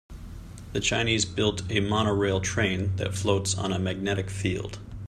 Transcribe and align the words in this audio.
The 0.73 0.79
Chinese 0.79 1.25
built 1.25 1.61
a 1.69 1.79
monorail 1.79 2.39
train 2.39 2.95
that 2.95 3.13
floats 3.13 3.55
on 3.55 3.71
a 3.71 3.77
magnetic 3.77 4.31
field. 4.31 4.79